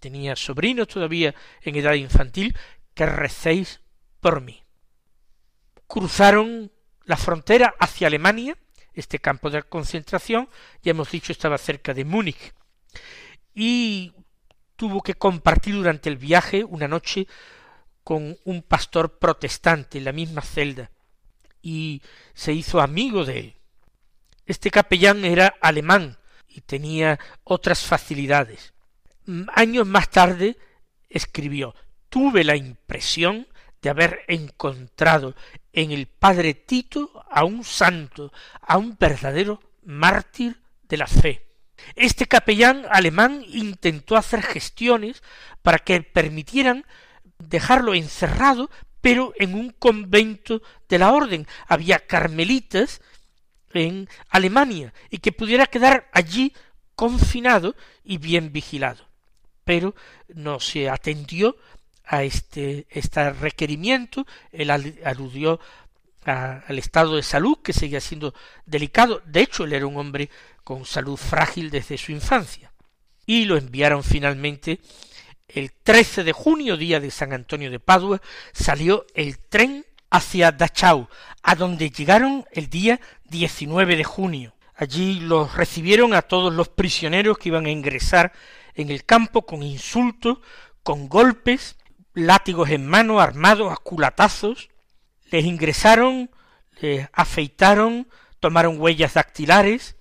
tenía 0.00 0.36
sobrinos 0.36 0.88
todavía 0.88 1.34
en 1.62 1.76
edad 1.76 1.94
infantil, 1.94 2.56
que 2.94 3.06
recéis 3.06 3.80
por 4.20 4.40
mí. 4.40 4.62
Cruzaron 5.86 6.72
la 7.04 7.16
frontera 7.16 7.74
hacia 7.78 8.06
Alemania, 8.06 8.56
este 8.94 9.18
campo 9.18 9.50
de 9.50 9.62
concentración, 9.62 10.48
ya 10.82 10.90
hemos 10.90 11.10
dicho 11.10 11.32
estaba 11.32 11.58
cerca 11.58 11.92
de 11.92 12.04
Múnich, 12.04 12.54
y 13.54 14.12
tuvo 14.76 15.02
que 15.02 15.14
compartir 15.14 15.74
durante 15.74 16.08
el 16.08 16.16
viaje 16.16 16.64
una 16.64 16.88
noche 16.88 17.26
con 18.06 18.38
un 18.44 18.62
pastor 18.62 19.18
protestante 19.18 19.98
en 19.98 20.04
la 20.04 20.12
misma 20.12 20.40
celda, 20.40 20.92
y 21.60 22.02
se 22.34 22.52
hizo 22.52 22.80
amigo 22.80 23.24
de 23.24 23.38
él. 23.40 23.56
Este 24.44 24.70
capellán 24.70 25.24
era 25.24 25.56
alemán 25.60 26.16
y 26.46 26.60
tenía 26.60 27.18
otras 27.42 27.80
facilidades. 27.84 28.74
Años 29.48 29.88
más 29.88 30.08
tarde 30.08 30.56
escribió 31.08 31.74
tuve 32.08 32.44
la 32.44 32.54
impresión 32.54 33.48
de 33.82 33.90
haber 33.90 34.20
encontrado 34.28 35.34
en 35.72 35.90
el 35.90 36.06
padre 36.06 36.54
Tito 36.54 37.10
a 37.28 37.42
un 37.42 37.64
santo, 37.64 38.32
a 38.60 38.78
un 38.78 38.96
verdadero 38.96 39.60
mártir 39.82 40.60
de 40.84 40.96
la 40.96 41.08
fe. 41.08 41.44
Este 41.96 42.26
capellán 42.26 42.86
alemán 42.88 43.44
intentó 43.48 44.16
hacer 44.16 44.42
gestiones 44.42 45.24
para 45.62 45.80
que 45.80 46.00
permitieran 46.02 46.86
dejarlo 47.38 47.94
encerrado, 47.94 48.70
pero 49.00 49.32
en 49.38 49.54
un 49.54 49.70
convento 49.70 50.62
de 50.88 50.98
la 50.98 51.12
orden. 51.12 51.46
Había 51.68 52.00
carmelitas 52.00 53.00
en 53.72 54.08
Alemania 54.30 54.92
y 55.10 55.18
que 55.18 55.32
pudiera 55.32 55.66
quedar 55.66 56.08
allí 56.12 56.52
confinado 56.94 57.76
y 58.02 58.18
bien 58.18 58.52
vigilado. 58.52 59.06
Pero 59.64 59.94
no 60.34 60.60
se 60.60 60.88
atendió 60.88 61.56
a 62.04 62.22
este, 62.22 62.86
este 62.88 63.30
requerimiento, 63.30 64.26
él 64.52 64.70
aludió 64.70 65.60
al 66.24 66.78
estado 66.78 67.16
de 67.16 67.22
salud 67.22 67.58
que 67.62 67.72
seguía 67.72 68.00
siendo 68.00 68.34
delicado, 68.64 69.22
de 69.26 69.42
hecho 69.42 69.64
él 69.64 69.72
era 69.72 69.86
un 69.86 69.96
hombre 69.96 70.30
con 70.64 70.84
salud 70.84 71.16
frágil 71.16 71.70
desde 71.70 71.98
su 71.98 72.12
infancia, 72.12 72.72
y 73.26 73.44
lo 73.44 73.56
enviaron 73.56 74.02
finalmente 74.02 74.80
el 75.48 75.72
13 75.72 76.24
de 76.24 76.32
junio, 76.32 76.76
día 76.76 77.00
de 77.00 77.10
San 77.10 77.32
Antonio 77.32 77.70
de 77.70 77.80
Padua, 77.80 78.20
salió 78.52 79.06
el 79.14 79.38
tren 79.38 79.84
hacia 80.10 80.52
Dachau, 80.52 81.08
a 81.42 81.54
donde 81.54 81.90
llegaron 81.90 82.44
el 82.52 82.68
día 82.68 83.00
19 83.24 83.96
de 83.96 84.04
junio. 84.04 84.54
Allí 84.74 85.20
los 85.20 85.54
recibieron 85.54 86.14
a 86.14 86.22
todos 86.22 86.52
los 86.52 86.68
prisioneros 86.68 87.38
que 87.38 87.48
iban 87.48 87.66
a 87.66 87.70
ingresar 87.70 88.32
en 88.74 88.90
el 88.90 89.04
campo 89.04 89.46
con 89.46 89.62
insultos, 89.62 90.38
con 90.82 91.08
golpes, 91.08 91.76
látigos 92.12 92.70
en 92.70 92.86
mano, 92.86 93.20
armados 93.20 93.72
a 93.72 93.76
culatazos. 93.76 94.68
Les 95.30 95.44
ingresaron, 95.44 96.30
les 96.80 97.08
afeitaron, 97.12 98.06
tomaron 98.38 98.80
huellas 98.80 99.14
dactilares, 99.14 99.96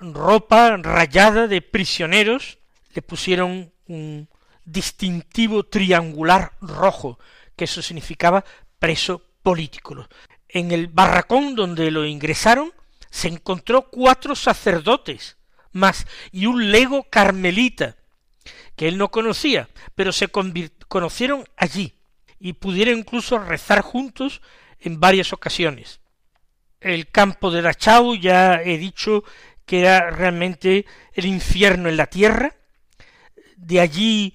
ropa 0.00 0.76
rayada 0.76 1.46
de 1.46 1.62
prisioneros, 1.62 2.58
le 2.94 3.02
pusieron 3.02 3.72
un 3.86 4.28
distintivo 4.66 5.64
triangular 5.64 6.52
rojo, 6.60 7.18
que 7.56 7.64
eso 7.64 7.80
significaba 7.80 8.44
preso 8.78 9.22
político. 9.42 10.06
En 10.48 10.72
el 10.72 10.88
barracón 10.88 11.54
donde 11.54 11.90
lo 11.90 12.04
ingresaron 12.04 12.72
se 13.10 13.28
encontró 13.28 13.88
cuatro 13.88 14.34
sacerdotes 14.34 15.38
más 15.72 16.06
y 16.32 16.46
un 16.46 16.70
lego 16.70 17.04
carmelita 17.04 17.96
que 18.76 18.88
él 18.88 18.98
no 18.98 19.10
conocía, 19.10 19.68
pero 19.94 20.12
se 20.12 20.28
conocieron 20.28 21.44
allí 21.56 21.94
y 22.38 22.52
pudieron 22.54 22.98
incluso 22.98 23.38
rezar 23.38 23.80
juntos 23.80 24.42
en 24.80 25.00
varias 25.00 25.32
ocasiones. 25.32 26.00
El 26.80 27.08
campo 27.08 27.50
de 27.50 27.62
Dachau 27.62 28.14
ya 28.16 28.60
he 28.62 28.76
dicho 28.76 29.24
que 29.64 29.80
era 29.80 30.10
realmente 30.10 30.86
el 31.14 31.26
infierno 31.26 31.88
en 31.88 31.96
la 31.96 32.06
tierra. 32.06 32.54
De 33.56 33.80
allí 33.80 34.34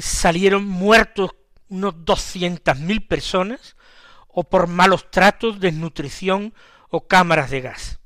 salieron 0.00 0.66
muertos 0.66 1.30
unos 1.68 2.04
doscientas 2.04 2.78
mil 2.78 3.06
personas, 3.06 3.76
o 4.28 4.44
por 4.44 4.66
malos 4.66 5.10
tratos, 5.10 5.60
desnutrición 5.60 6.54
o 6.90 7.06
cámaras 7.06 7.50
de 7.50 7.60
gas. 7.60 8.00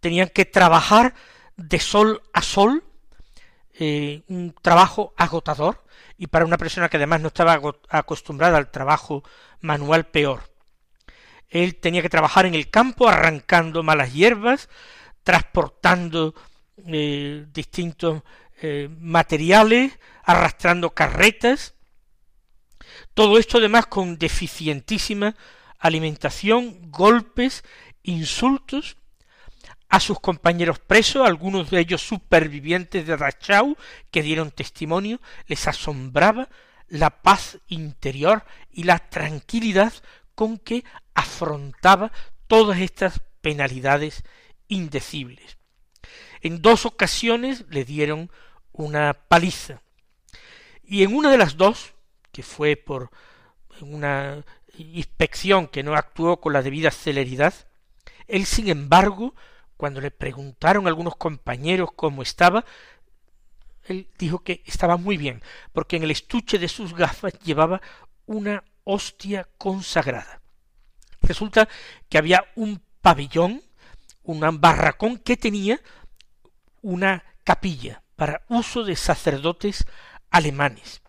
Tenían 0.00 0.28
que 0.28 0.44
trabajar 0.44 1.14
de 1.56 1.78
sol 1.78 2.22
a 2.32 2.42
sol, 2.42 2.84
eh, 3.78 4.22
un 4.28 4.54
trabajo 4.60 5.14
agotador, 5.16 5.84
y 6.16 6.26
para 6.28 6.44
una 6.44 6.58
persona 6.58 6.88
que 6.88 6.96
además 6.96 7.20
no 7.20 7.28
estaba 7.28 7.60
acostumbrada 7.88 8.58
al 8.58 8.70
trabajo 8.70 9.22
manual 9.60 10.06
peor. 10.06 10.52
Él 11.48 11.76
tenía 11.76 12.02
que 12.02 12.08
trabajar 12.08 12.46
en 12.46 12.54
el 12.54 12.70
campo 12.70 13.08
arrancando 13.08 13.82
malas 13.82 14.12
hierbas, 14.12 14.68
transportando 15.22 16.34
eh, 16.86 17.46
distintos 17.52 18.22
eh, 18.62 18.88
materiales, 19.00 19.98
arrastrando 20.24 20.90
carretas, 20.90 21.74
todo 23.14 23.38
esto 23.38 23.58
además 23.58 23.86
con 23.86 24.18
deficientísima 24.18 25.36
alimentación, 25.78 26.90
golpes, 26.90 27.64
insultos 28.02 28.96
a 29.88 30.00
sus 30.00 30.20
compañeros 30.20 30.78
presos, 30.78 31.26
algunos 31.26 31.70
de 31.70 31.80
ellos 31.80 32.00
supervivientes 32.00 33.06
de 33.06 33.16
Dachau, 33.16 33.76
que 34.10 34.22
dieron 34.22 34.50
testimonio, 34.50 35.20
les 35.46 35.68
asombraba 35.68 36.48
la 36.88 37.10
paz 37.10 37.58
interior 37.68 38.44
y 38.70 38.84
la 38.84 38.98
tranquilidad 38.98 39.92
con 40.34 40.58
que 40.58 40.84
afrontaba 41.14 42.10
todas 42.46 42.78
estas 42.80 43.20
penalidades 43.42 44.22
indecibles. 44.68 45.58
En 46.40 46.62
dos 46.62 46.86
ocasiones 46.86 47.66
le 47.68 47.84
dieron 47.84 48.30
una 48.72 49.14
paliza. 49.14 49.82
Y 50.82 51.02
en 51.02 51.14
una 51.14 51.30
de 51.30 51.38
las 51.38 51.56
dos, 51.56 51.94
que 52.32 52.42
fue 52.42 52.76
por 52.76 53.10
una 53.80 54.44
inspección 54.78 55.68
que 55.68 55.82
no 55.82 55.94
actuó 55.94 56.40
con 56.40 56.52
la 56.52 56.62
debida 56.62 56.90
celeridad, 56.90 57.54
él 58.26 58.46
sin 58.46 58.68
embargo, 58.68 59.34
cuando 59.76 60.00
le 60.00 60.10
preguntaron 60.10 60.86
a 60.86 60.88
algunos 60.88 61.16
compañeros 61.16 61.90
cómo 61.94 62.22
estaba, 62.22 62.64
él 63.84 64.08
dijo 64.18 64.40
que 64.40 64.62
estaba 64.66 64.96
muy 64.96 65.16
bien, 65.16 65.42
porque 65.72 65.96
en 65.96 66.04
el 66.04 66.10
estuche 66.10 66.58
de 66.58 66.68
sus 66.68 66.94
gafas 66.94 67.38
llevaba 67.40 67.82
una 68.26 68.64
hostia 68.84 69.48
consagrada. 69.58 70.40
Resulta 71.20 71.68
que 72.08 72.18
había 72.18 72.44
un 72.54 72.82
pabellón, 73.00 73.62
un 74.22 74.60
barracón 74.60 75.18
que 75.18 75.36
tenía 75.36 75.80
una 76.80 77.24
capilla 77.44 78.01
para 78.22 78.44
uso 78.46 78.84
de 78.84 78.94
sacerdotes 78.94 79.84
alemanes. 80.30 81.02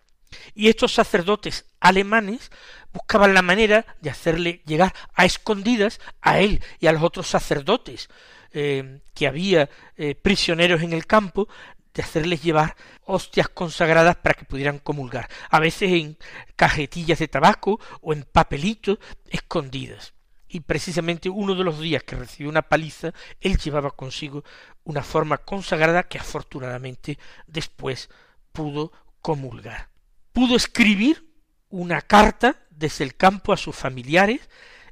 Y 0.52 0.68
estos 0.68 0.92
sacerdotes 0.92 1.64
alemanes 1.78 2.50
buscaban 2.92 3.34
la 3.34 3.40
manera 3.40 3.86
de 4.00 4.10
hacerle 4.10 4.62
llegar 4.66 4.92
a 5.14 5.24
escondidas 5.24 6.00
a 6.20 6.40
él 6.40 6.60
y 6.80 6.88
a 6.88 6.92
los 6.92 7.04
otros 7.04 7.28
sacerdotes 7.28 8.08
eh, 8.50 8.98
que 9.14 9.28
había 9.28 9.70
eh, 9.96 10.16
prisioneros 10.16 10.82
en 10.82 10.92
el 10.92 11.06
campo, 11.06 11.46
de 11.94 12.02
hacerles 12.02 12.42
llevar 12.42 12.74
hostias 13.04 13.48
consagradas 13.48 14.16
para 14.16 14.34
que 14.34 14.44
pudieran 14.44 14.80
comulgar, 14.80 15.28
a 15.50 15.60
veces 15.60 15.92
en 15.92 16.18
cajetillas 16.56 17.20
de 17.20 17.28
tabaco 17.28 17.78
o 18.00 18.12
en 18.12 18.24
papelitos 18.24 18.98
escondidas. 19.28 20.14
Y 20.54 20.60
precisamente 20.60 21.28
uno 21.28 21.56
de 21.56 21.64
los 21.64 21.80
días 21.80 22.04
que 22.04 22.14
recibió 22.14 22.48
una 22.48 22.62
paliza, 22.62 23.12
él 23.40 23.58
llevaba 23.58 23.90
consigo 23.90 24.44
una 24.84 25.02
forma 25.02 25.38
consagrada 25.38 26.04
que 26.04 26.16
afortunadamente 26.16 27.18
después 27.48 28.08
pudo 28.52 28.92
comulgar. 29.20 29.88
Pudo 30.32 30.54
escribir 30.54 31.28
una 31.70 32.02
carta 32.02 32.56
desde 32.70 33.02
el 33.02 33.16
campo 33.16 33.52
a 33.52 33.56
sus 33.56 33.74
familiares, 33.74 34.48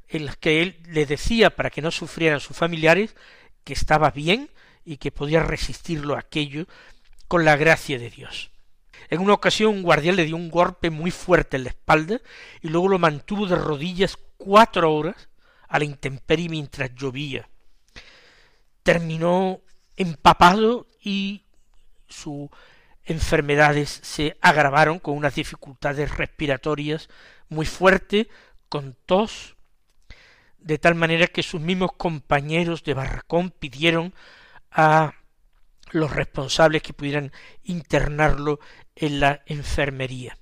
en 0.09 0.27
la 0.27 0.35
que 0.35 0.63
él 0.63 0.83
le 0.89 1.07
decía 1.07 1.55
para 1.55 1.71
que 1.71 1.81
no 1.81 1.93
sufrieran 1.93 2.41
sus 2.41 2.57
familiares 2.57 3.15
que 3.63 3.75
estaba 3.75 4.11
bien 4.11 4.51
y 4.85 4.97
que 4.97 5.13
podía 5.13 5.45
resistirlo 5.45 6.17
aquello 6.17 6.67
con 7.29 7.45
la 7.45 7.55
gracia 7.55 8.01
de 8.01 8.11
Dios. 8.11 8.51
En 9.11 9.21
una 9.21 9.35
ocasión 9.35 9.77
un 9.77 9.83
guardián 9.85 10.17
le 10.17 10.25
dio 10.25 10.35
un 10.35 10.51
golpe 10.51 10.91
muy 10.91 11.13
fuerte 11.13 11.57
en 11.57 11.63
la 11.63 11.71
espalda 11.71 12.21
y 12.63 12.67
luego 12.67 12.89
lo 12.89 12.99
mantuvo 12.99 13.47
de 13.47 13.55
rodillas 13.55 14.19
cuatro 14.37 14.93
horas 14.93 15.29
a 15.73 15.79
la 15.79 15.87
intemperie 15.87 16.51
mientras 16.51 16.95
llovía. 16.95 17.49
Terminó 18.83 19.63
empapado 19.97 20.87
y 21.03 21.47
sus 22.07 22.51
enfermedades 23.05 23.89
se 24.03 24.37
agravaron 24.43 24.99
con 24.99 25.17
unas 25.17 25.35
dificultades 25.35 26.15
respiratorias 26.15 27.09
muy 27.49 27.65
fuertes, 27.65 28.27
con 28.69 28.99
tos, 29.07 29.57
de 30.59 30.77
tal 30.77 30.95
manera 30.95 31.27
que 31.27 31.43
sus 31.43 31.61
mismos 31.61 31.93
compañeros 31.97 32.85
de 32.85 32.93
barracón 32.93 33.51
pidieron 33.51 34.15
a 34.71 35.15
los 35.91 36.13
responsables 36.13 36.83
que 36.83 36.93
pudieran 36.93 37.33
internarlo 37.65 38.61
en 38.95 39.21
la 39.21 39.43
enfermería. 39.47 40.37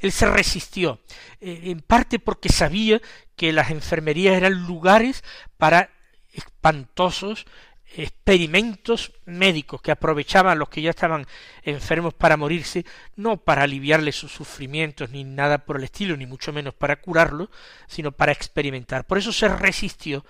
Él 0.00 0.12
se 0.12 0.26
resistió, 0.26 1.00
eh, 1.40 1.60
en 1.64 1.80
parte 1.80 2.18
porque 2.18 2.48
sabía 2.48 3.00
que 3.36 3.52
las 3.52 3.70
enfermerías 3.70 4.36
eran 4.36 4.66
lugares 4.66 5.22
para 5.56 5.90
espantosos 6.32 7.46
experimentos 7.94 9.12
médicos 9.24 9.80
que 9.80 9.90
aprovechaban 9.90 10.58
los 10.58 10.68
que 10.68 10.82
ya 10.82 10.90
estaban 10.90 11.26
enfermos 11.62 12.14
para 12.14 12.36
morirse, 12.36 12.84
no 13.14 13.38
para 13.38 13.62
aliviarles 13.62 14.16
sus 14.16 14.32
sufrimientos 14.32 15.10
ni 15.10 15.24
nada 15.24 15.64
por 15.64 15.76
el 15.76 15.84
estilo, 15.84 16.16
ni 16.16 16.26
mucho 16.26 16.52
menos 16.52 16.74
para 16.74 17.00
curarlos, 17.00 17.48
sino 17.86 18.12
para 18.12 18.32
experimentar. 18.32 19.06
Por 19.06 19.18
eso 19.18 19.32
se 19.32 19.48
resistió 19.48 20.24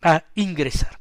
a 0.00 0.24
ingresar. 0.34 1.00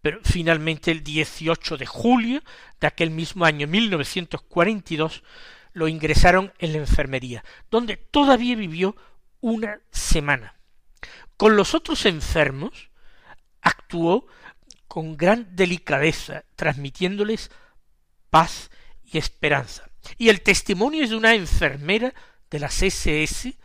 Pero 0.00 0.20
finalmente 0.22 0.90
el 0.90 1.02
18 1.02 1.76
de 1.76 1.86
julio 1.86 2.42
de 2.80 2.86
aquel 2.86 3.10
mismo 3.10 3.44
año 3.44 3.66
1942 3.66 5.22
lo 5.72 5.88
ingresaron 5.88 6.52
en 6.58 6.72
la 6.72 6.78
enfermería, 6.78 7.44
donde 7.70 7.96
todavía 7.96 8.56
vivió 8.56 8.96
una 9.40 9.80
semana. 9.90 10.54
Con 11.36 11.56
los 11.56 11.74
otros 11.74 12.06
enfermos 12.06 12.90
actuó 13.60 14.26
con 14.86 15.16
gran 15.16 15.56
delicadeza, 15.56 16.44
transmitiéndoles 16.54 17.50
paz 18.30 18.70
y 19.04 19.18
esperanza. 19.18 19.88
Y 20.18 20.28
el 20.28 20.42
testimonio 20.42 21.04
es 21.04 21.10
de 21.10 21.16
una 21.16 21.34
enfermera 21.34 22.12
de 22.50 22.58
las 22.58 22.82
SS 22.82 23.56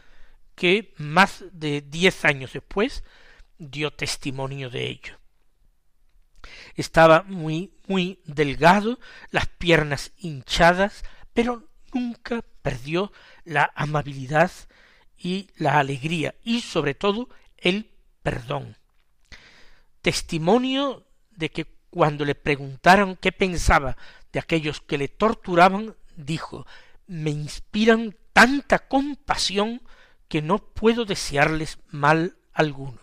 que 0.56 0.94
más 0.98 1.44
de 1.52 1.82
diez 1.82 2.26
años 2.26 2.54
después 2.54 3.04
dio 3.58 3.92
testimonio 3.92 4.70
de 4.70 4.88
ello. 4.88 5.20
Estaba 6.76 7.24
muy, 7.24 7.74
muy 7.88 8.22
delgado, 8.26 9.00
las 9.30 9.48
piernas 9.48 10.12
hinchadas, 10.18 11.04
pero 11.34 11.68
nunca 11.98 12.44
perdió 12.62 13.12
la 13.44 13.72
amabilidad 13.76 14.52
y 15.18 15.50
la 15.56 15.80
alegría 15.80 16.36
y 16.44 16.62
sobre 16.62 16.94
todo 16.94 17.30
el 17.58 17.90
perdón. 18.22 18.78
Testimonio 20.02 21.06
de 21.32 21.50
que 21.50 21.66
cuando 21.90 22.24
le 22.26 22.36
preguntaron 22.36 23.16
qué 23.16 23.32
pensaba 23.32 23.98
de 24.32 24.40
aquellos 24.40 24.82
que 24.82 24.98
le 24.98 25.08
torturaban, 25.08 25.96
dijo 26.16 26.66
me 27.08 27.32
inspiran 27.32 28.16
tanta 28.34 28.80
compasión 28.80 29.82
que 30.28 30.42
no 30.42 30.60
puedo 30.60 31.06
desearles 31.06 31.80
mal 31.90 32.38
alguno. 32.54 33.00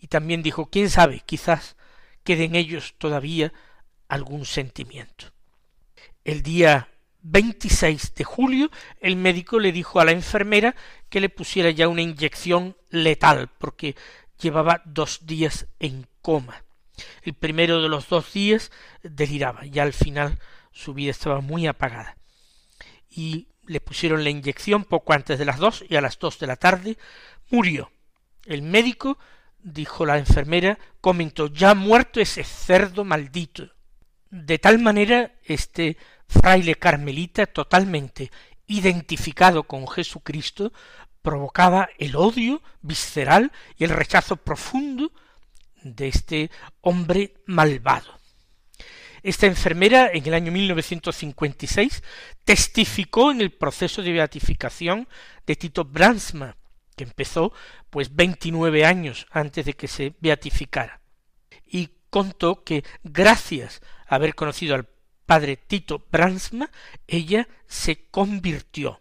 Y 0.00 0.08
también 0.08 0.42
dijo 0.42 0.66
quién 0.66 0.90
sabe, 0.90 1.22
quizás 1.24 1.76
quede 2.24 2.44
en 2.44 2.54
ellos 2.54 2.94
todavía 2.98 3.52
algún 4.08 4.46
sentimiento. 4.46 5.26
El 6.24 6.42
día 6.42 6.88
26 7.24 8.14
de 8.14 8.24
julio 8.24 8.70
el 9.00 9.16
médico 9.16 9.58
le 9.58 9.72
dijo 9.72 9.98
a 9.98 10.04
la 10.04 10.12
enfermera 10.12 10.76
que 11.08 11.20
le 11.20 11.30
pusiera 11.30 11.70
ya 11.70 11.88
una 11.88 12.02
inyección 12.02 12.76
letal 12.90 13.48
porque 13.58 13.96
llevaba 14.38 14.82
dos 14.84 15.26
días 15.26 15.66
en 15.80 16.06
coma. 16.20 16.64
El 17.22 17.34
primero 17.34 17.82
de 17.82 17.88
los 17.88 18.08
dos 18.08 18.32
días 18.32 18.70
deliraba, 19.02 19.64
ya 19.64 19.82
al 19.82 19.94
final 19.94 20.38
su 20.70 20.94
vida 20.94 21.10
estaba 21.10 21.40
muy 21.40 21.66
apagada. 21.66 22.16
Y 23.10 23.48
le 23.66 23.80
pusieron 23.80 24.22
la 24.22 24.30
inyección 24.30 24.84
poco 24.84 25.14
antes 25.14 25.38
de 25.38 25.44
las 25.46 25.58
dos 25.58 25.84
y 25.88 25.96
a 25.96 26.00
las 26.00 26.18
dos 26.18 26.38
de 26.38 26.46
la 26.46 26.56
tarde 26.56 26.98
murió. 27.50 27.90
El 28.44 28.62
médico, 28.62 29.18
dijo 29.62 30.04
la 30.04 30.18
enfermera, 30.18 30.78
comentó 31.00 31.46
ya 31.46 31.74
muerto 31.74 32.20
ese 32.20 32.44
cerdo 32.44 33.04
maldito. 33.04 33.70
De 34.36 34.58
tal 34.58 34.80
manera 34.80 35.30
este 35.44 35.96
fraile 36.26 36.74
carmelita 36.74 37.46
totalmente 37.46 38.32
identificado 38.66 39.62
con 39.62 39.86
Jesucristo 39.86 40.72
provocaba 41.22 41.88
el 41.98 42.16
odio 42.16 42.60
visceral 42.82 43.52
y 43.78 43.84
el 43.84 43.90
rechazo 43.90 44.34
profundo 44.34 45.12
de 45.84 46.08
este 46.08 46.50
hombre 46.80 47.34
malvado. 47.46 48.18
Esta 49.22 49.46
enfermera 49.46 50.10
en 50.12 50.26
el 50.26 50.34
año 50.34 50.50
1956 50.50 52.02
testificó 52.44 53.30
en 53.30 53.40
el 53.40 53.52
proceso 53.52 54.02
de 54.02 54.10
beatificación 54.10 55.06
de 55.46 55.54
Tito 55.54 55.84
Bransma, 55.84 56.56
que 56.96 57.04
empezó 57.04 57.52
pues 57.88 58.12
29 58.16 58.84
años 58.84 59.28
antes 59.30 59.64
de 59.64 59.74
que 59.74 59.86
se 59.86 60.14
beatificara. 60.18 61.03
Contó 62.14 62.62
que 62.62 62.84
gracias 63.02 63.82
a 64.06 64.14
haber 64.14 64.36
conocido 64.36 64.76
al 64.76 64.86
padre 65.26 65.56
Tito 65.56 66.06
Bransma, 66.12 66.70
ella 67.08 67.48
se 67.66 68.06
convirtió, 68.08 69.00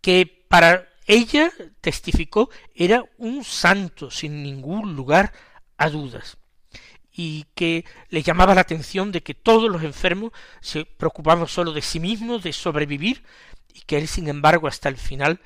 que 0.00 0.46
para 0.48 0.88
ella 1.04 1.52
testificó 1.82 2.48
era 2.74 3.04
un 3.18 3.44
santo 3.44 4.10
sin 4.10 4.42
ningún 4.42 4.96
lugar 4.96 5.34
a 5.76 5.90
dudas. 5.90 6.38
Y 7.12 7.44
que 7.54 7.84
le 8.08 8.22
llamaba 8.22 8.54
la 8.54 8.62
atención 8.62 9.12
de 9.12 9.22
que 9.22 9.34
todos 9.34 9.70
los 9.70 9.82
enfermos 9.82 10.32
se 10.62 10.86
preocupaban 10.86 11.46
solo 11.48 11.74
de 11.74 11.82
sí 11.82 12.00
mismos, 12.00 12.42
de 12.42 12.54
sobrevivir, 12.54 13.24
y 13.74 13.82
que 13.82 13.98
él, 13.98 14.08
sin 14.08 14.26
embargo, 14.28 14.68
hasta 14.68 14.88
el 14.88 14.96
final 14.96 15.38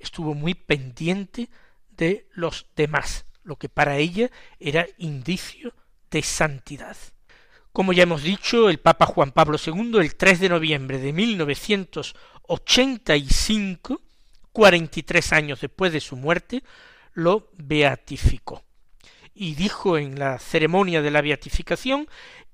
estuvo 0.00 0.34
muy 0.34 0.54
pendiente 0.54 1.48
de 1.90 2.26
los 2.32 2.66
demás, 2.74 3.24
lo 3.44 3.54
que 3.54 3.68
para 3.68 3.98
ella 3.98 4.32
era 4.58 4.88
indicio 4.98 5.72
de 6.14 6.22
santidad. 6.22 6.96
Como 7.72 7.92
ya 7.92 8.04
hemos 8.04 8.22
dicho, 8.22 8.70
el 8.70 8.78
Papa 8.78 9.04
Juan 9.04 9.32
Pablo 9.32 9.58
II, 9.64 9.98
el 9.98 10.14
3 10.14 10.40
de 10.40 10.48
noviembre 10.48 10.98
de 10.98 11.12
1985, 11.12 14.00
cuarenta 14.52 15.00
y 15.00 15.02
tres 15.02 15.32
años 15.32 15.60
después 15.60 15.92
de 15.92 16.00
su 16.00 16.16
muerte, 16.16 16.62
lo 17.14 17.50
beatificó 17.58 18.62
y 19.34 19.56
dijo 19.56 19.98
en 19.98 20.16
la 20.18 20.38
ceremonia 20.38 21.02
de 21.02 21.10
la 21.10 21.20
beatificación 21.20 22.08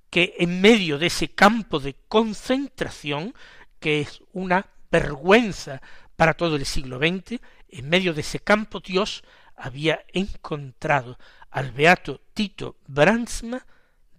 que 0.08 0.34
en 0.38 0.62
medio 0.62 0.98
de 0.98 1.08
ese 1.08 1.28
campo 1.28 1.80
de 1.80 1.96
concentración, 2.08 3.34
que 3.78 4.00
es 4.00 4.22
una 4.32 4.70
vergüenza 4.90 5.82
para 6.16 6.32
todo 6.32 6.56
el 6.56 6.64
siglo 6.64 6.98
XX, 6.98 7.38
en 7.68 7.90
medio 7.90 8.14
de 8.14 8.22
ese 8.22 8.40
campo 8.40 8.80
Dios 8.80 9.22
había 9.60 10.04
encontrado 10.12 11.18
al 11.50 11.70
beato 11.72 12.20
Tito 12.34 12.76
Brandsma 12.86 13.66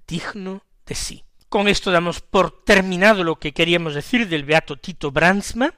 digno 0.07 0.63
de 0.85 0.95
sí. 0.95 1.23
Con 1.49 1.67
esto 1.67 1.91
damos 1.91 2.21
por 2.21 2.63
terminado 2.63 3.23
lo 3.23 3.39
que 3.39 3.53
queríamos 3.53 3.95
decir 3.95 4.27
del 4.29 4.45
beato 4.45 4.77
Tito 4.77 5.11
Brandsma, 5.11 5.73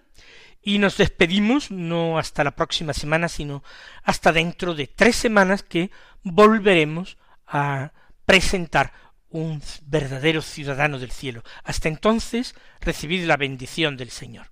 y 0.63 0.79
nos 0.79 0.97
despedimos 0.97 1.71
no 1.71 2.17
hasta 2.17 2.43
la 2.43 2.55
próxima 2.55 2.93
semana, 2.93 3.27
sino 3.27 3.63
hasta 4.03 4.31
dentro 4.31 4.73
de 4.73 4.87
tres 4.87 5.17
semanas 5.17 5.61
que 5.61 5.91
volveremos 6.23 7.17
a 7.45 7.91
presentar 8.25 8.93
un 9.29 9.61
verdadero 9.85 10.41
ciudadano 10.41 10.99
del 10.99 11.11
cielo. 11.11 11.43
Hasta 11.63 11.89
entonces, 11.89 12.55
recibid 12.79 13.25
la 13.25 13.35
bendición 13.35 13.97
del 13.97 14.09
Señor. 14.09 14.51